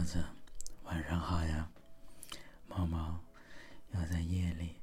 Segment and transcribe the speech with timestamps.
[0.00, 0.24] 喵子，
[0.84, 1.70] 晚上好呀！
[2.66, 3.22] 猫猫
[3.90, 4.80] 要在夜里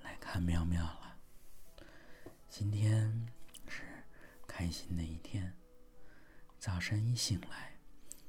[0.00, 1.18] 来看喵喵了。
[2.48, 3.26] 今天
[3.66, 3.82] 是
[4.46, 5.52] 开心的一天，
[6.56, 7.76] 早晨一醒来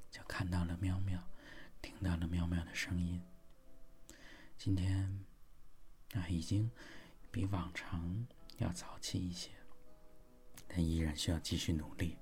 [0.09, 1.23] 就看到了喵喵，
[1.79, 3.21] 听到了喵喵的声音。
[4.57, 5.23] 今天
[6.15, 6.71] 啊，已经
[7.29, 8.25] 比往常
[8.57, 9.51] 要早起一些，
[10.67, 12.17] 但依然需要继续努力。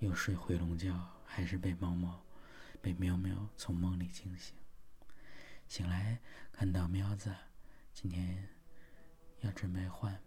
[0.00, 2.25] 又睡回笼觉，还是被猫猫。
[2.86, 4.54] 被喵喵从梦里惊醒，
[5.66, 6.20] 醒来
[6.52, 7.34] 看到喵子
[7.92, 8.48] 今天
[9.40, 10.22] 要准备换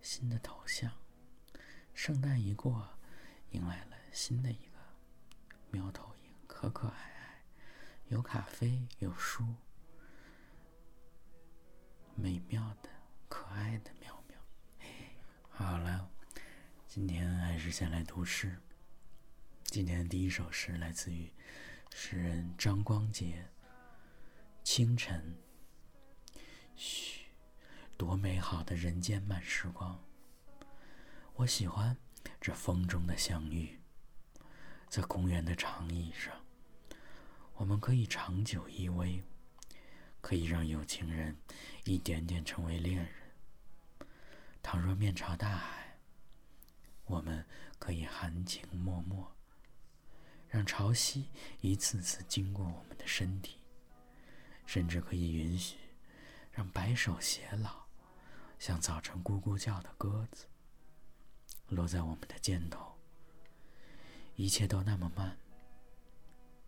[0.00, 0.90] 新的头像。
[1.92, 2.88] 圣诞一过，
[3.50, 4.78] 迎来了新的一个
[5.70, 7.42] 喵头鹰，可可爱爱，
[8.08, 9.44] 有咖啡，有书，
[12.14, 12.88] 美妙的、
[13.28, 14.38] 可爱的喵喵。
[15.50, 16.10] 好了，
[16.88, 18.58] 今天还是先来读诗。
[19.64, 21.30] 今天的第一首诗来自于。
[21.92, 23.48] 诗人张光杰。
[24.62, 25.36] 清晨，
[26.76, 27.26] 嘘，
[27.96, 29.98] 多美好的人间慢时光。
[31.34, 31.96] 我喜欢
[32.40, 33.80] 这风中的相遇，
[34.88, 36.44] 在公园的长椅上，
[37.54, 39.22] 我们可以长久依偎，
[40.20, 41.36] 可以让有情人
[41.84, 43.08] 一点点成为恋人。
[44.62, 45.98] 倘若面朝大海，
[47.06, 47.44] 我们
[47.78, 49.16] 可以含情脉脉。
[50.50, 51.24] 让潮汐
[51.60, 53.58] 一次次经过我们的身体，
[54.66, 55.76] 甚至可以允许
[56.50, 57.86] 让白首偕老，
[58.58, 60.46] 像早晨咕咕叫的鸽子，
[61.68, 62.98] 落在我们的肩头。
[64.34, 65.38] 一切都那么慢，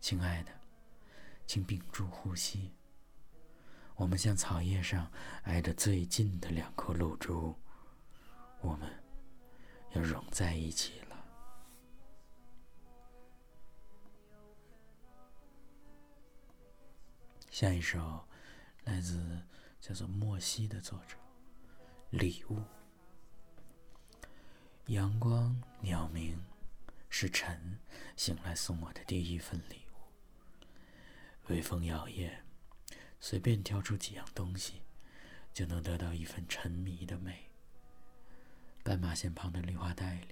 [0.00, 0.52] 亲爱的，
[1.46, 2.70] 请屏住呼吸。
[3.96, 5.10] 我们像草叶上
[5.42, 7.54] 挨得最近的两颗露珠，
[8.60, 8.88] 我们
[9.92, 11.01] 要融在一起
[17.52, 18.26] 下一首，
[18.84, 19.42] 来自
[19.78, 21.18] 叫做莫西的作者，
[22.18, 22.56] 《礼物》。
[24.86, 26.42] 阳光、鸟鸣，
[27.10, 27.78] 是晨
[28.16, 31.50] 醒来送我的第一份礼物。
[31.50, 32.38] 微风摇曳，
[33.20, 34.80] 随便挑出几样东西，
[35.52, 37.50] 就能得到一份沉迷的美。
[38.82, 40.28] 斑马线旁的绿化带里，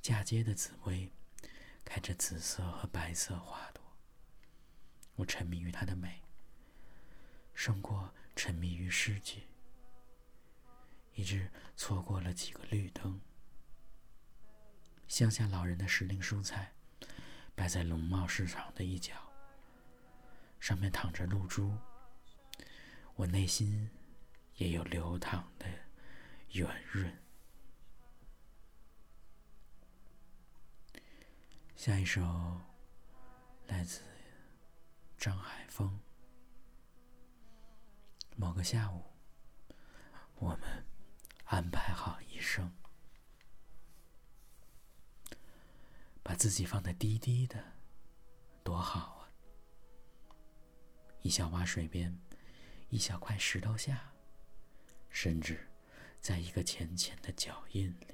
[0.00, 1.10] 嫁接的紫薇，
[1.84, 3.83] 开着紫色和白色花朵。
[5.16, 6.22] 我沉迷于它的美，
[7.54, 9.44] 胜过沉迷于诗句，
[11.14, 13.20] 以致错过了几个绿灯。
[15.06, 16.72] 乡下老人的时令蔬菜，
[17.54, 19.14] 摆在农贸市场的一角，
[20.58, 21.76] 上面躺着露珠。
[23.14, 23.88] 我内心
[24.56, 25.66] 也有流淌的
[26.52, 27.16] 圆润。
[31.76, 32.60] 下一首，
[33.68, 34.13] 来自。
[35.24, 35.98] 张海峰。
[38.36, 39.02] 某个下午，
[40.34, 40.84] 我们
[41.46, 42.70] 安排好一生，
[46.22, 47.72] 把自己放得低低的，
[48.62, 49.32] 多好啊！
[51.22, 52.20] 一小洼水边，
[52.90, 54.12] 一小块石头下，
[55.08, 55.72] 甚至
[56.20, 58.08] 在一个浅浅的脚印里，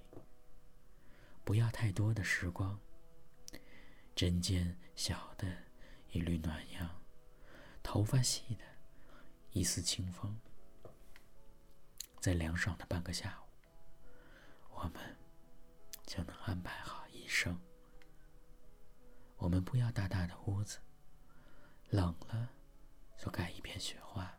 [1.42, 2.78] 不要太多的时光，
[4.14, 5.64] 针尖小的
[6.12, 6.99] 一缕暖阳。
[7.82, 8.64] 头发细的，
[9.50, 10.38] 一丝清风，
[12.20, 13.46] 在凉爽的半个下午，
[14.70, 15.16] 我们
[16.06, 17.60] 就能安排好一生。
[19.36, 20.78] 我们不要大大的屋子，
[21.88, 22.50] 冷了
[23.16, 24.38] 就盖一片雪花，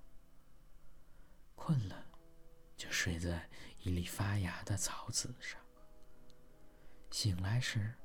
[1.56, 2.06] 困了
[2.78, 5.60] 就睡在一粒发芽的草籽上。
[7.10, 7.96] 醒来时，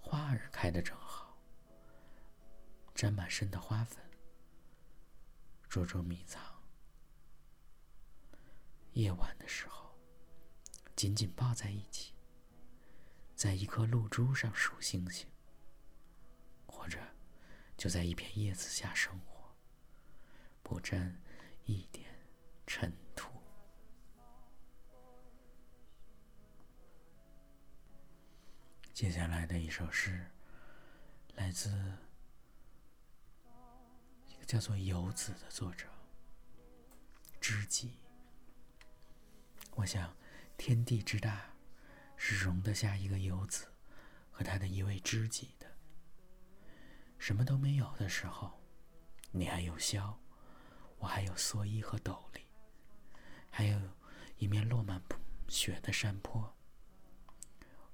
[0.00, 1.38] 花儿开得正好，
[2.94, 4.07] 沾满身的花粉。
[5.68, 6.42] 捉捉迷藏，
[8.94, 9.94] 夜晚的时候，
[10.96, 12.14] 紧紧抱在一起，
[13.36, 15.28] 在一颗露珠上数星星，
[16.66, 16.98] 或者
[17.76, 19.54] 就在一片叶子下生活，
[20.62, 21.20] 不沾
[21.66, 22.08] 一点
[22.66, 23.28] 尘土。
[28.94, 30.26] 接下来的一首诗，
[31.34, 32.07] 来自。
[34.48, 35.86] 叫做游子的作者，
[37.38, 37.98] 知己。
[39.72, 40.16] 我想，
[40.56, 41.52] 天地之大，
[42.16, 43.66] 是容得下一个游子
[44.30, 45.70] 和他的一位知己的。
[47.18, 48.58] 什么都没有的时候，
[49.32, 50.16] 你还有箫，
[50.96, 52.40] 我还有蓑衣和斗笠，
[53.50, 53.78] 还有
[54.38, 55.02] 一面落满
[55.48, 56.56] 雪的山坡。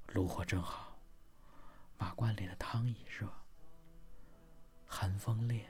[0.07, 1.01] 炉火正好，
[1.99, 3.29] 瓦罐里的汤已热。
[4.87, 5.69] 寒风烈，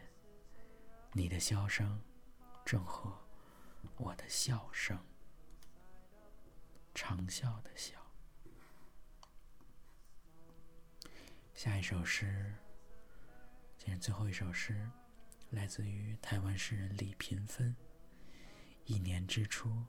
[1.16, 2.02] 你的笑声
[2.64, 3.16] 正和
[3.96, 4.98] 我的笑声，
[6.92, 8.04] 长啸的笑。
[11.54, 12.52] 下一首诗，
[13.78, 14.90] 今天最后一首诗，
[15.50, 17.76] 来自于台湾诗人李屏芬。
[18.84, 19.84] 一年之初，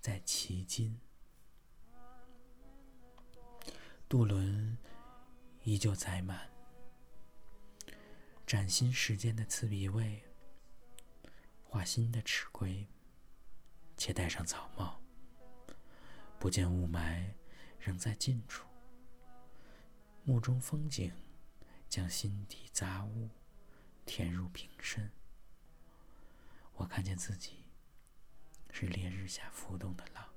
[0.00, 1.00] 在旗津，
[4.08, 4.78] 渡轮
[5.64, 6.48] 依旧载满。
[8.50, 10.24] 崭新时间的刺鼻味，
[11.62, 12.84] 画新的尺规，
[13.96, 15.00] 且戴上草帽。
[16.36, 17.32] 不见雾霾，
[17.78, 18.66] 仍在近处。
[20.24, 21.12] 目中风景，
[21.88, 23.28] 将心底杂物
[24.04, 25.08] 填入瓶身。
[26.74, 27.62] 我看见自己，
[28.72, 30.28] 是烈日下浮动的浪。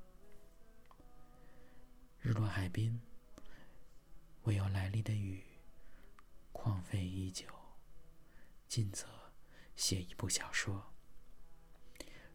[2.19, 3.01] 日落海滨，
[4.43, 5.43] 未有来历的雨，
[6.51, 7.47] 旷废已久。
[8.73, 9.07] 尽则
[9.75, 10.95] 写一部小说，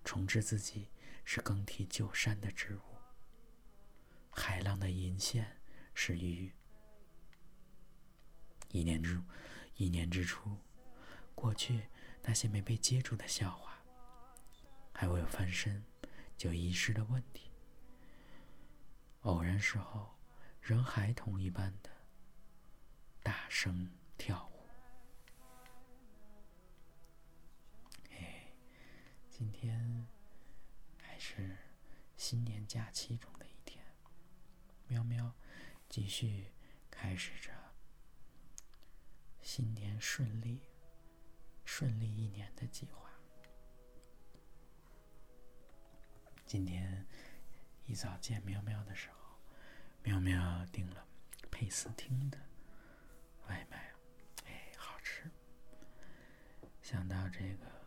[0.05, 0.89] 重置自己
[1.25, 2.81] 是更替旧山的植物。
[4.31, 5.61] 海浪的银线
[5.95, 6.55] 是鱼。
[8.69, 9.21] 一年之
[9.75, 10.57] 一年之初，
[11.35, 11.89] 过去
[12.23, 13.83] 那些没被接住的笑话，
[14.95, 15.85] 还未有翻身
[16.37, 17.51] 就遗失的问题，
[19.23, 20.17] 偶然时候
[20.61, 21.91] 仍孩童一般的
[23.25, 24.48] 大声跳
[29.39, 30.05] 今天
[31.01, 31.57] 还是
[32.17, 33.85] 新年假期中的一天，
[34.89, 35.33] 喵喵
[35.89, 36.53] 继续
[36.91, 37.53] 开始着
[39.41, 40.61] 新年顺利、
[41.65, 43.09] 顺利一年的计划。
[46.45, 47.07] 今天
[47.87, 49.39] 一早见喵喵的时候，
[50.03, 51.07] 喵喵订了
[51.49, 52.37] 佩斯汀的
[53.47, 53.95] 外卖，
[54.47, 55.31] 哎，好吃。
[56.83, 57.78] 想到这个。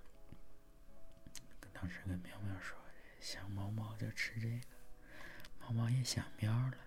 [1.81, 2.77] 当时跟喵喵说
[3.19, 4.75] ：“想猫猫就吃这个。”
[5.59, 6.77] 猫猫也想喵了，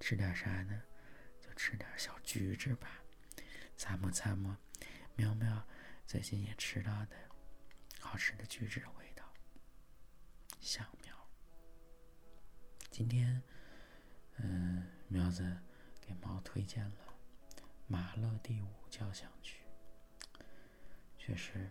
[0.00, 0.82] 吃点啥呢？
[1.42, 2.88] 就吃点小橘子吧，
[3.76, 4.56] 参谋参谋。
[5.14, 5.62] 喵喵
[6.06, 7.16] 最近也吃到的
[8.00, 9.30] 好吃的橘子味道，
[10.58, 11.14] 想喵。
[12.90, 13.42] 今天，
[14.36, 15.54] 嗯，喵子
[16.00, 17.14] 给猫推荐了
[17.86, 19.60] 马勒第五交响曲，
[21.18, 21.70] 确实。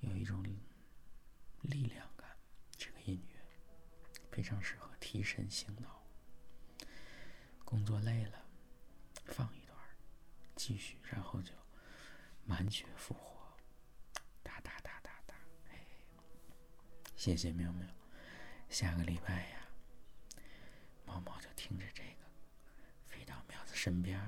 [0.00, 0.42] 有一种
[1.62, 2.36] 力量感，
[2.76, 3.36] 这个音乐
[4.30, 6.02] 非常适合提神醒脑。
[7.64, 8.46] 工作累了，
[9.24, 9.76] 放一段，
[10.54, 11.52] 继续，然后就
[12.44, 13.56] 满血复活，
[14.42, 15.34] 哒哒哒哒哒。
[15.70, 15.86] 哎，
[17.16, 17.86] 谢谢喵喵。
[18.68, 19.66] 下个礼拜呀，
[21.04, 22.26] 猫猫就听着这个，
[23.06, 24.20] 飞到喵子身边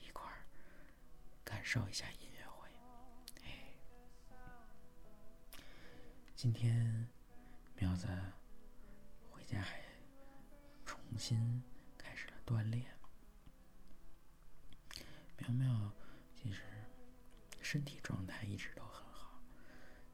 [0.00, 0.44] 一块儿
[1.44, 2.25] 感受一下音。
[6.36, 7.08] 今天，
[7.76, 8.06] 苗子
[9.30, 9.80] 回家还
[10.84, 11.62] 重新
[11.96, 12.84] 开始了锻炼。
[15.38, 15.90] 苗苗
[16.34, 16.60] 其实
[17.62, 19.40] 身体状态一直都很好，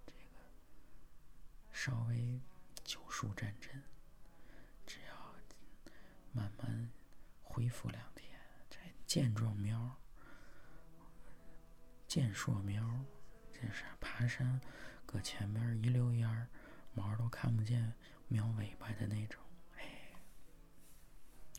[0.07, 0.39] 这个
[1.73, 2.41] 稍微
[2.85, 3.83] 久疏战阵，
[4.87, 5.35] 只要
[6.31, 6.89] 慢慢
[7.43, 8.39] 恢复两天，
[8.71, 10.01] 这健壮苗、
[12.07, 13.05] 健硕苗，
[13.53, 14.61] 这是爬山。
[15.13, 16.49] 搁前面一溜烟儿，
[16.95, 17.93] 毛都看不见，
[18.29, 19.39] 喵尾巴的那种，
[19.77, 19.85] 哎，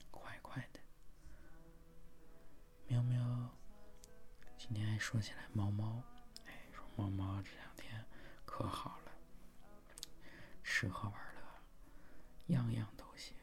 [0.09, 0.79] 快快的。
[2.87, 3.55] 喵喵，
[4.57, 6.01] 今天还说起来猫猫，
[6.47, 8.03] 哎，说猫猫这两天
[8.43, 9.11] 可好了，
[10.63, 11.41] 吃喝玩乐
[12.47, 13.37] 样样都行。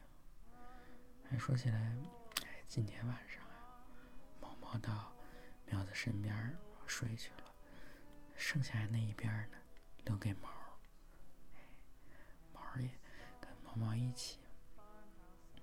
[1.23, 1.95] 还说起来，
[2.43, 3.87] 哎，今天晚上啊，
[4.41, 5.13] 猫猫到
[5.67, 6.53] 喵的身边
[6.85, 7.55] 睡去了，
[8.35, 9.57] 剩下那一边呢？
[10.05, 10.77] 留给毛儿，
[12.53, 12.89] 毛也
[13.39, 14.39] 跟毛毛一起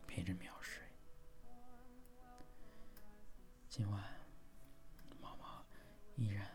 [0.06, 0.82] 陪着喵睡。
[3.68, 4.02] 今晚，
[5.20, 5.64] 毛毛
[6.16, 6.46] 依然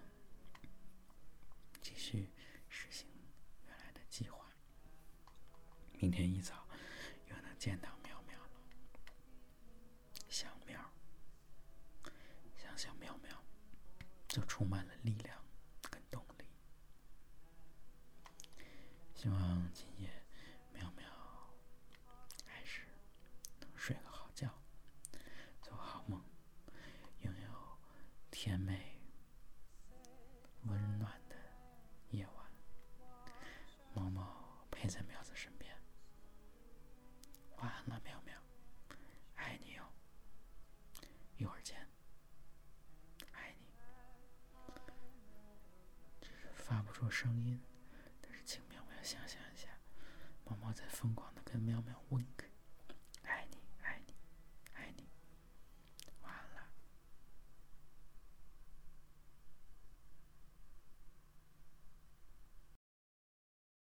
[1.81, 2.29] 继续
[2.67, 3.07] 实行
[3.67, 4.45] 原来的计划。
[5.99, 6.67] 明天一早
[7.29, 7.89] 又能见到
[28.43, 29.00] 甜美、
[30.63, 31.35] 温暖的
[32.09, 32.51] 夜晚，
[33.93, 35.73] 猫猫陪在苗子身边。
[37.55, 38.35] 晚安了，苗苗，
[39.35, 39.83] 爱你哟。
[41.38, 41.88] 一会儿见，
[43.31, 43.65] 爱你。
[46.19, 47.57] 只是发不出声音，
[48.19, 49.69] 但是请苗苗想象一下，
[50.43, 52.51] 猫猫在疯狂的跟苗苗 wink。